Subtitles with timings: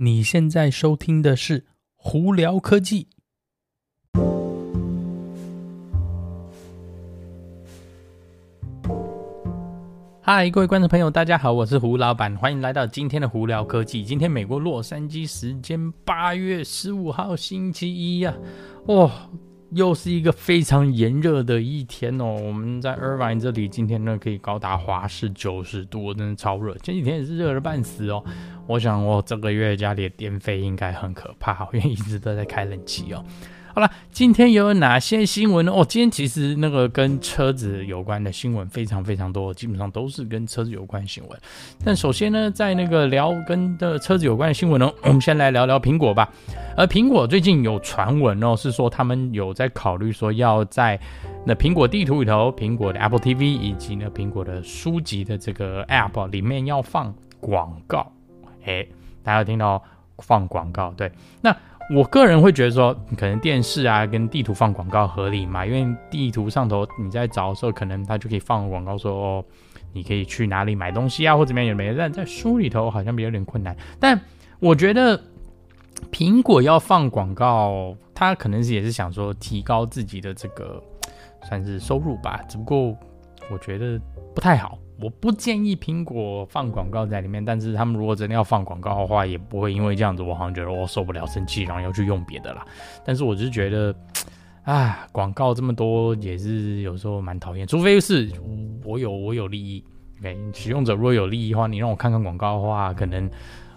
[0.00, 1.60] 你现在收听的是
[1.96, 3.08] 《胡聊科技》。
[10.20, 14.04] 嗨，各位观众朋友，大家好，我是胡老板，欢迎来到今天的《胡聊科技》。
[14.06, 19.10] 今天美国洛杉矶时间八月十五号星期一呀、啊，哦。
[19.72, 22.24] 又是一个非常炎热的一天哦！
[22.24, 26.74] 我们在 Irvine 这里，今天呢可以高达华氏九十度，真的超热。
[26.78, 28.24] 前几天也是热的半死哦。
[28.68, 33.24] 我想我这个月家里的电费应该很可怕，因为一直都在开冷气哦。
[33.74, 35.72] 好了，今天有哪些新闻呢？
[35.72, 41.40] 哦，今天其实那个跟车子有关的新闻非常非常多，基本上都是跟车子有关的新闻。
[41.82, 46.28] 但首先呢，在那个聊跟的车子有关的新闻呢，我们先来聊聊苹果吧。
[46.76, 50.98] 而苹果最近有传闻哦，是说他们有在考虑说要在
[51.46, 58.12] 那苹果地图里头、苹果的 Apple TV 以及呢苹果的书籍的这个 App 里面要放广告。
[58.68, 58.88] 诶，
[59.22, 59.82] 大家听到
[60.18, 60.90] 放广告？
[60.92, 61.54] 对，那。
[61.90, 69.44] 我个人会觉得说，可能电视啊跟地图放广告合理嘛，因为地图上头你在找的时候，可能它就可以放广告说哦，
[69.94, 71.94] 你可以去哪里买东西啊，或怎么样有没？
[71.94, 73.74] 但在书里头好像比较有点困难。
[73.98, 74.20] 但
[74.60, 75.18] 我觉得
[76.12, 80.78] 苹果要放广告，它可能是也是想说提高自己的这个
[81.48, 82.94] 算是收入吧，只不过
[83.50, 83.98] 我觉得
[84.34, 84.78] 不太好。
[85.00, 92.66] 我不建议苹果放广告在里面，但是他们如果真的要放广告的话，也不会因为这样子，我好像觉得我受不了生气，然后要去用别的啦。
[93.04, 93.94] 但是我就是觉得，
[94.64, 98.28] 啊，广告这么多也是有时候蛮讨厌，除非是
[98.82, 99.84] 我有我有利益
[100.18, 103.30] ，OK，使用者如果有利益的话，你让我看看广告的话，可能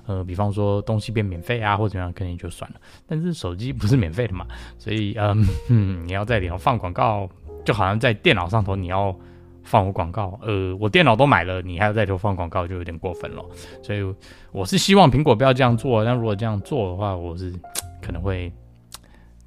[0.07, 2.77] 呃，比方说东西变免费啊，或怎么样，肯定就算了。
[3.05, 4.47] 但是手机不是免费的嘛，
[4.79, 7.29] 所以嗯嗯， 你要在里头放广告，
[7.63, 9.15] 就好像在电脑上头你要。
[9.63, 13.43] 放我广告，呃，我电脑都买了，你还要在这放广告，就有点过分了。
[13.83, 14.03] 所以
[14.51, 17.53] 我是希望苹果不要这样做，但如果这样做的话，我是
[18.01, 18.51] 可能会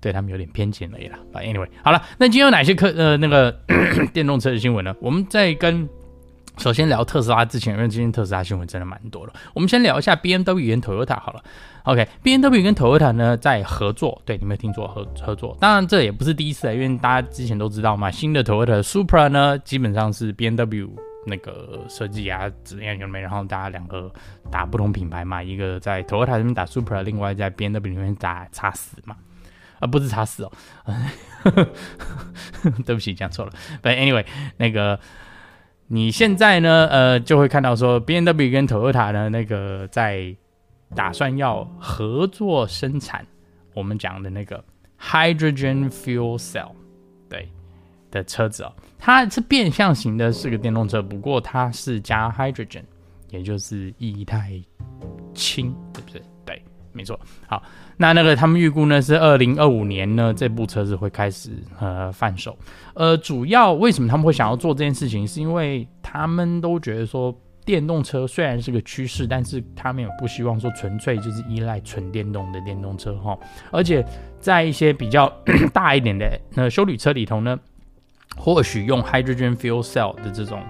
[0.00, 1.18] 对他们有点偏见而已啦。
[1.34, 3.50] Anyway，好了，那今天有哪些科呃那个
[4.12, 4.94] 电动车的新闻呢？
[5.00, 5.88] 我们在跟。
[6.58, 9.32] 首先聊特斯拉之前，因为今天特斯拉新闻真的蛮多的。
[9.52, 11.42] 我们先聊一下 BMW 跟 Toyota 好了。
[11.82, 15.56] OK，BMW 跟 Toyota 呢在合作，对，你没有听错，合合作。
[15.60, 20.88] 当然这也不是第一次了，因为大家之前都知道嘛，新的 Toyota Supra 呢基本上是 BMW
[21.26, 23.20] 那个设计啊，怎样有没？
[23.20, 24.10] 然后大家两个
[24.50, 29.16] 打不同品牌嘛，一个在 Toyota 里面打 Supra，另外在 BMW 里面打叉四嘛，
[29.80, 30.52] 啊不是叉四哦，
[32.86, 33.52] 对不起讲错了。
[33.82, 34.24] But anyway，
[34.56, 34.98] 那个。
[35.86, 40.34] 你现在呢，呃，就会看到说，BMW 跟 Toyota 呢，那个在
[40.94, 43.26] 打算要合作生产
[43.74, 44.64] 我们讲的那个
[44.98, 46.70] Hydrogen Fuel Cell
[47.28, 47.48] 对
[48.10, 52.84] 的车子哦，它是变相型的，是个电动车，不过它是加 Hydrogen，
[53.30, 54.58] 也就是液态
[55.34, 55.74] 氢，
[56.94, 57.20] 没错。
[57.46, 57.62] 好。
[57.96, 62.58] 那那个他们预估呢是二零二五年呢这部车子会开始呃贩售，
[62.94, 67.32] 呃主要为什么他们会想要做这件事情，是因为他们都觉得说
[67.64, 73.38] 电动车虽然是个趋势，但是他们也不希望说纯粹就是依赖纯电动的电动车哈，
[73.70, 74.04] 而且
[74.40, 75.32] 在一些比较
[75.72, 77.56] 大一点的那修理车里头呢，
[78.36, 80.60] 或许用 hydrogen fuel cell 的这种。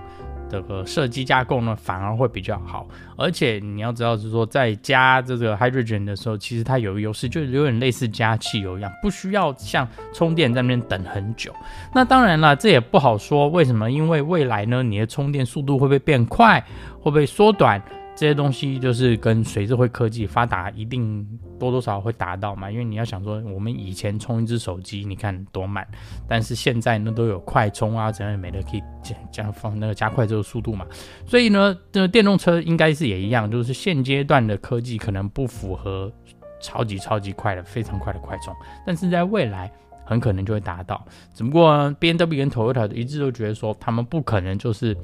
[0.55, 2.87] 这个设计架构呢，反而会比较好。
[3.17, 11.53] 而且你要知道，是说在加这个 hydrogen 的时候，其实它有个优势，就是有点类似加汽油一样，不需要像充电在那边等很久。
[11.93, 13.91] 那当然了，这也不好说，为什么？
[13.91, 16.65] 因为未来呢，你的充电速度会不会变快，
[17.01, 17.83] 会不会缩短？
[18.17, 21.27] 这些东西就是跟随着会科技发达，一定
[21.59, 22.71] 多多少少会达到嘛。
[22.71, 25.85] 因为你要想说，我们以前充一只手机，你看多慢，
[26.29, 30.87] 但是现在呢都有快充啊，怎样也没的可以加加放那个加快这个速度嘛。
[31.27, 36.13] 所以呢，这电动车应该是也一样，就是现阶段的科技可能不符合
[36.61, 38.55] 超级超级快的非常快的快充，
[38.87, 39.69] 但是在未来
[40.05, 41.05] 很可能就会达到。
[41.35, 44.97] 只不过 BMW 跟 Toyota 一致都觉得说，他们不可能就是。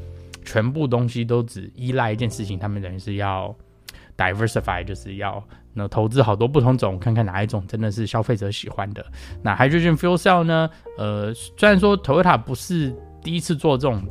[0.45, 3.55] 全部东西都只依赖一件事情，他们等于是要
[4.17, 5.43] diversify，就是要
[5.75, 9.05] 那投资好多不同种，看看哪一种真的是消费者喜欢的。
[9.43, 10.69] 那 hydrogen fuel cell 呢？
[10.99, 14.03] 呃，虽然说 Toyota 不是第一次做这种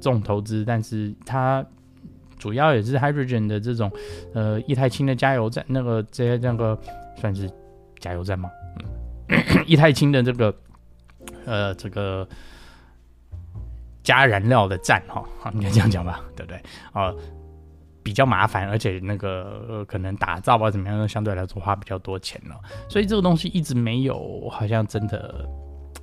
[0.00, 1.64] 这种投资，但是它
[2.38, 3.90] 主要也是 hydrogen 的这种
[4.34, 6.78] 呃液态氢的加油站，那个这些那个
[7.16, 7.50] 算是
[7.98, 8.50] 加油站吗？
[9.28, 9.36] 嗯，
[9.66, 10.54] 液态氢的这个
[11.44, 12.28] 呃这个。
[14.02, 16.60] 加燃料的站哈，应该这样讲吧， 对不对？
[16.92, 17.14] 呃，
[18.02, 22.56] 比较麻烦，而且那个、呃、可能打造啊怎么样，相对来说花比较多钱了，
[22.88, 25.48] 所以这个东西一直没有好像真的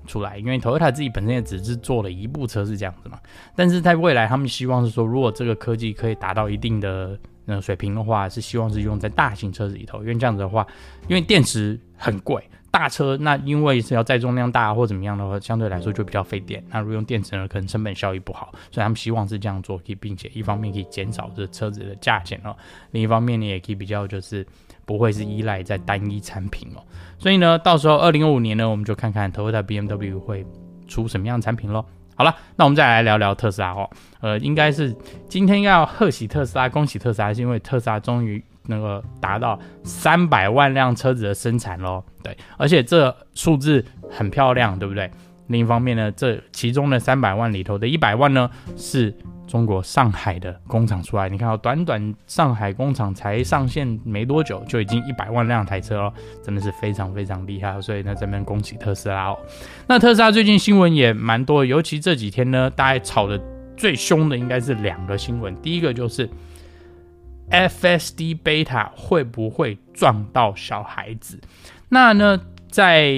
[0.08, 0.38] 出来。
[0.38, 3.20] 因为 Toyota 自己本身也只是做了一部车是这样子嘛，
[3.56, 10.66] 但是在未来他们希望是说，如果这个科技可以达到一定的那水平的话是希望是用在大型车子里头，因为这样子的话，
[11.10, 12.42] 因为电池很贵。
[12.72, 16.64] 大车那因为是要载重量大或怎么样的话，相对来说就比较费电。
[16.70, 22.56] 那如果用电池呢，可能成本效益不好，所以他们希望是这样做，可以并且一方面可以减少这车子的价钱哦，
[22.92, 24.46] 另一方面呢也可以比较就是
[24.86, 26.84] 不会是依赖在单一产品哦。
[27.18, 30.46] 所以呢，到时候二零二五年呢，我们就看看 Toyota BMW 会
[30.88, 31.84] 出什么样的产品喽。
[32.16, 33.90] 好了，那我们再来聊聊特斯拉哦。
[34.20, 34.96] 呃，应该是
[35.28, 38.44] 今天要贺喜特斯拉，恭喜特斯拉，是因为特斯拉终于。
[38.70, 45.10] 那个达到三百万辆车子的生产喽，对，而且这数字很漂亮，对不对？
[45.48, 49.12] 另一方面呢，这其中的三百万里头的一百万呢，是
[49.48, 51.28] 中国上海的工厂出来。
[51.28, 56.14] 你看到短短上海工厂才上线没多久，就已经一百万辆台车了，
[56.44, 57.82] 真的是非常非常厉害。
[57.82, 59.40] 所以呢，这边恭喜特斯拉哦。
[59.88, 63.42] 那特斯拉最近新闻也蛮多，尤其这几天呢，大家吵得
[63.76, 66.30] 最凶的应该是两个新闻，第一个就是。
[67.52, 71.40] FSD Beta 会不会撞到小孩子？
[71.90, 73.14] 那呢，在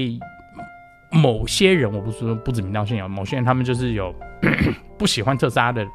[1.11, 4.15] 某些人，我不是说不指名道姓啊，某些人他们就是有
[4.97, 5.85] 不喜欢特斯拉的。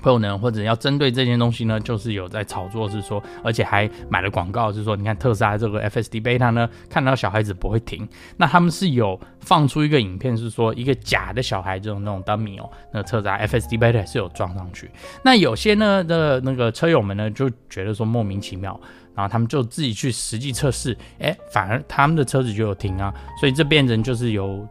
[0.00, 8.08] 朋友呢，或者要针对这件东西呢，就是有在炒作，是说，而且还买了广告，是说，你看特斯拉这个 FSD Beta 呢，看到小孩子不会停。
[8.36, 14.90] 那他们是有放出一个影片，是说一个假的小孩，这种那种 dummy 哦，那特斯拉 FSD Beta 是有撞上去。
[15.22, 18.78] 那有些呢的那个车友们呢，就觉得说莫名其妙，
[19.14, 24.66] 然后他们就自己去实际测试，哎，反而他们的车子就有停啊，所以这变成就是有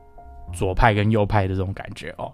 [0.52, 2.32] 左派跟右派的这种感觉哦。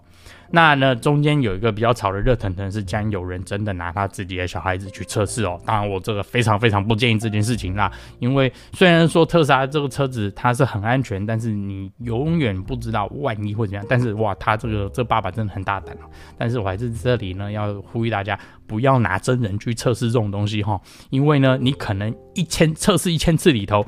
[0.50, 5.60] 那呢，中间有一个比较吵的热腾腾，是将有人真的拿他自己的小孩子去测试哦。
[5.66, 7.92] 当然，我这个非常非常不建议这件事情啦。
[8.18, 13.84] 因为虽然说特斯拉这个车子它是很安全，但是你永远不知道万一会怎样。
[13.88, 16.08] 但是哇，他这个这爸爸真的很大胆哦。
[16.38, 20.80] 但是我还是这里呢要呼吁大家不要拿真人去测试这种东西哈，
[21.10, 23.84] 因为呢，你可能一千测试一千次里头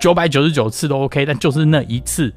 [0.00, 2.34] 九百九十九次都 OK，但就是那一次。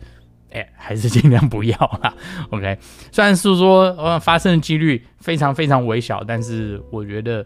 [0.56, 2.14] 哎，还是尽量不要啦。
[2.50, 2.78] OK，
[3.12, 7.46] 虽然是说呃发生的几率非常非常微小，但是我觉得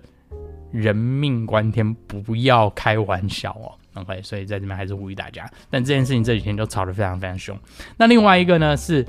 [0.71, 3.73] 人命关天，不要开玩笑哦。
[3.95, 5.49] OK，所以在这边还是呼吁大家。
[5.71, 7.57] 但这件事情这几天都吵得非常非常凶。
[7.97, 9.03] 那另外一个呢是，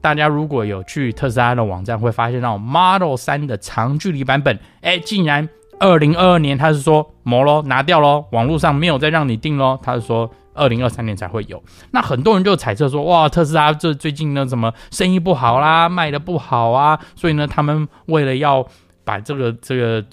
[0.00, 5.48] 大家如果有去特斯拉的网站，会发现到 Model 3的长距离版本，哎，竟然
[5.78, 10.28] 二零二二年他是说没咯，拿掉咯，网络上没有再让你订咯，他是说。
[10.54, 16.98] 二零二三年才会有，那很多人就猜测说，哇，特斯拉这最近呢，怎么生意不好啦，卖的不好啊？
[17.16, 18.66] 所以呢，他们为了要
[19.04, 20.04] 把这个这个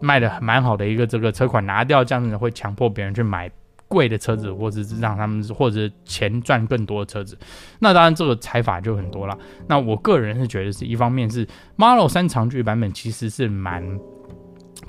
[0.00, 3.50] 卖的蛮好的一个这个车款拿掉，这样子会强迫别人去买
[3.88, 7.38] 贵的车子，或者是让他们或者钱赚更多的车子。
[7.78, 9.36] 那当然，这个猜法就很多了。
[9.66, 11.46] 那我个人是觉得，是一方面是
[11.76, 13.98] Model 3长距版本其实是蛮。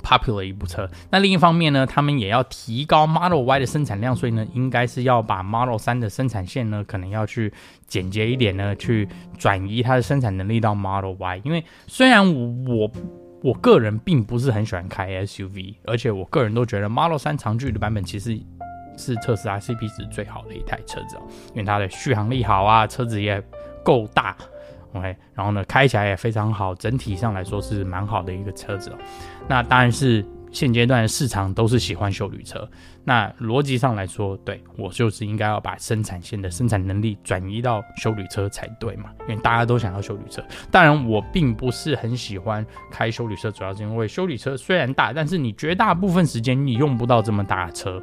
[0.02, 7.52] Popular 一部车，那另一方面呢，他们也要提高 Model Y 的生产量，所以呢，应该是要把 Model 3的生产线呢，可能要去
[7.86, 9.08] 简洁一点呢，去
[9.38, 11.40] 转移它的生产能力到 Model Y。
[11.44, 12.24] 因为虽然
[12.66, 12.90] 我
[13.42, 18.38] 我个人并不是很喜欢开 SUV，而且我个人都觉得 Model 3长距的版本其实
[18.96, 23.42] 是特斯拉 CP 值最好的一台车子哦，因为它的续航力好啊，车子也
[23.84, 24.36] 够大。
[24.92, 28.98] OK，然后呢，开起来也非常好，整体上来说是蛮好的一个车子哦。
[29.46, 32.66] 那当然是现阶段市场都是喜欢修旅车。
[33.04, 40.42] 那逻辑上来说，对，我就是应该要把生产线的生产能力转移到修旅车才对嘛，因为大家都想要修旅车。
[40.70, 48.02] 当然，我并不是很喜欢开修旅车，主要是因为修旅车虽然大，但是你绝大部分时间你用不到这么大的车，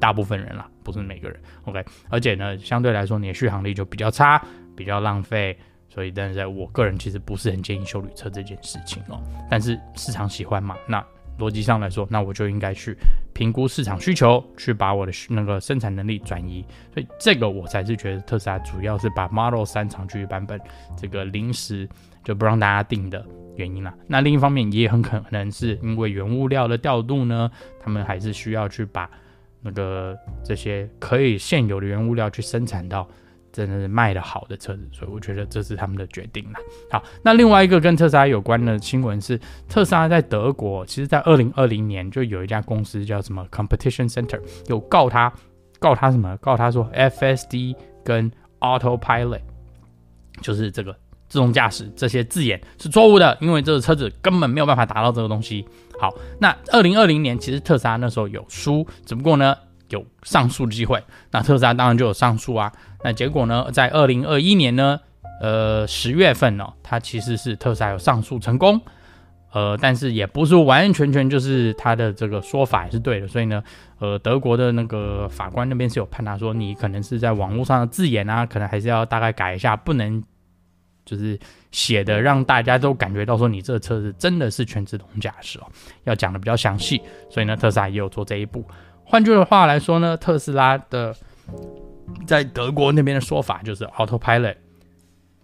[0.00, 1.40] 大部分人啦，不是每个人。
[1.64, 4.40] OK，而且呢，相对来说你的续航力就比较差，
[4.76, 5.56] 比较浪费。
[5.94, 9.22] 所以，但是在我个人其实不是很建议修旅车这件事情哦。
[9.48, 11.06] 但是市场喜欢嘛，那
[11.38, 12.96] 逻辑上来说，那我就应该去
[13.32, 16.66] 评估市场需求，去把我的那个生产能力转移。
[16.92, 20.60] 所以这个我才是觉得特斯拉主要是把 Model 三长距离版本
[20.96, 21.88] 这个临时
[22.24, 23.24] 就不让大家订的
[23.54, 23.94] 原因啦。
[24.08, 27.48] 那另一方面也很可能是因为原物料的调度呢，
[27.80, 29.08] 他们还是需要去把
[29.62, 33.08] 那个这些可以现有的原物料去生产到。
[33.54, 36.58] 真的是卖得好的车子，所以我觉得这是他们的决定啦。
[36.90, 45.32] 好，那另外一个跟特斯拉有关的新闻是，特斯拉在德国，其实在二零二零年就有一家公司叫什么 Competition Center 有告他，
[45.78, 46.36] 告他什么？
[46.38, 49.42] 告他说 FSD 跟 Autopilot
[50.42, 50.92] 就是这个
[51.28, 55.64] 自动驾驶这些字眼是错误的，因为这个车子根本没有办法达到这个东西。
[56.00, 59.56] 好，那二零二零年其实特斯拉那时候有输，只不过呢。
[59.94, 62.70] 有上诉的机会，那特斯拉当然就有上诉啊。
[63.02, 65.00] 那结果呢，在二零二一年呢，
[65.40, 68.80] 呃，十月份哦，它其实是特斯拉有上诉成功，
[69.52, 73.62] 呃，但是也不是完完全全就是他的这个说法也是对的，所以呢，
[73.98, 80.22] 呃，德国的那个法官那边是有判他说，你可能是在网络上的字眼啊，可能还是要大概改一下，不能
[81.04, 81.38] 就是
[81.70, 85.66] 写的让大家都感觉到说你这个车子真的是全自动驾驶哦，
[86.04, 88.64] 要讲的比较详细，所以呢，特斯拉也有做这一步。
[89.04, 91.14] 换句话来说呢，特斯拉的
[92.26, 94.56] 在德国那边的说法就是 Autopilot。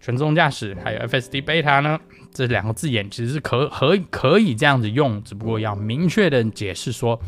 [0.01, 2.01] 全自动驾驶还有 FSD Beta 呢，
[2.33, 7.21] 这两个字眼其实是可可可以这样子用，只不过要明确的解释说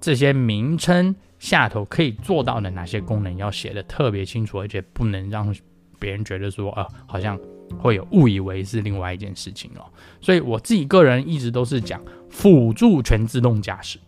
[0.00, 5.54] 这些名称下头可以做到的哪些功能要写的特别清楚，而且不能让
[6.00, 7.38] 别人觉得说啊、呃、好像
[7.78, 9.86] 会有误以为是另外一件事情哦。
[10.20, 14.00] 所以我自己个人一直都是讲辅助全自动驾驶，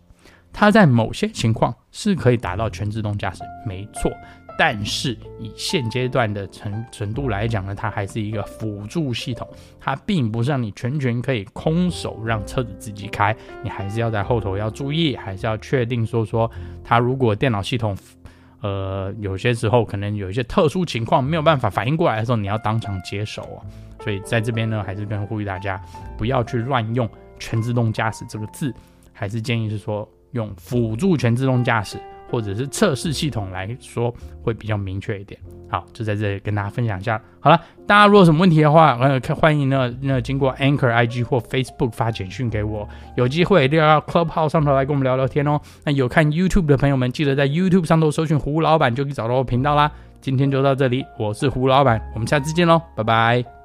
[0.51, 4.11] 它在某些情况是可以达到全自动驾驶，没错。
[4.57, 9.47] 但是以现阶段的程程度来讲呢，它还是一个辅助系统，
[9.79, 16.51] 它并不是让你全权可以空手让车子自己开，你还是要在后头要注意，还是要确定说说
[16.83, 17.97] 它如果电脑系统，
[18.59, 23.63] 呃，有些时候可能有一些特殊情况没有办法反应过来的时候，你要当场接手哦。
[24.03, 25.81] 所以在这边呢，还是跟呼吁大家
[26.17, 28.73] 不要去乱用全自动驾驶这个字，
[29.13, 31.97] 还是建议是说用辅助全自动驾驶。
[32.31, 35.39] 或者是测试系统来说会比较明确一点。
[35.67, 37.19] 好，就在这里跟大家分享一下。
[37.39, 42.87] 好了，大家如果有什么问题的话，呃，欢迎呢那经过 Anchor IG 或 Facebook 发简讯给我。
[43.15, 45.59] 有机会一定要 Clubhouse 上头来跟我们聊聊天哦。
[45.83, 49.91] 那有看 YouTube 的朋友们，记得在 YouTube 上头搜寻胡老板就可以找到我频道啦。
[50.21, 53.58] 今天就到这里，我是胡老板，我们下次见喽，拜拜。